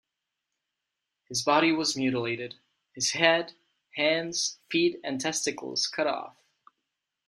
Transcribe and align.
His 1.25 1.43
body 1.43 1.71
was 1.71 1.95
mutilated; 1.95 2.55
his 2.91 3.11
head, 3.11 3.53
hands, 3.93 4.57
feet 4.67 4.99
and 5.03 5.21
testicles 5.21 5.85
cut 5.85 6.07
off. 6.07 6.35